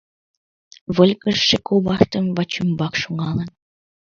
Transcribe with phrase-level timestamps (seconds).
[0.95, 3.49] Выльгыжше коваштым вачӱмбак шоҥалын